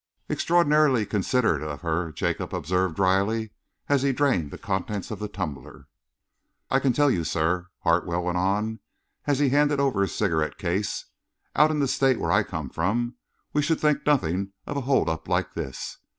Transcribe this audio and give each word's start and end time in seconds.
"Extraordinarily 0.31 1.05
considerate 1.05 1.61
of 1.61 1.81
her," 1.81 2.11
Jacob 2.11 2.55
observed 2.55 2.95
drily, 2.95 3.51
as 3.87 4.01
he 4.01 4.11
drained 4.11 4.49
the 4.49 4.57
contents 4.57 5.11
of 5.11 5.19
the 5.19 5.27
tumbler. 5.27 5.85
"I 6.71 6.79
can 6.79 6.91
tell 6.91 7.11
you, 7.11 7.23
sir," 7.23 7.67
Hartwell 7.83 8.23
went 8.23 8.39
on, 8.39 8.79
as 9.27 9.37
he 9.37 9.49
handed 9.49 9.79
over 9.79 10.01
his 10.01 10.15
cigarette 10.15 10.57
case, 10.57 11.05
"out 11.55 11.69
in 11.69 11.77
the 11.77 11.87
State 11.87 12.19
where 12.19 12.31
I 12.31 12.41
come 12.41 12.71
from, 12.71 13.13
we 13.53 13.61
should 13.61 13.79
think 13.79 14.03
nothing 14.03 14.53
of 14.65 14.75
a 14.75 14.81
hold 14.81 15.07
up 15.07 15.27
like 15.27 15.53
this. 15.53 15.99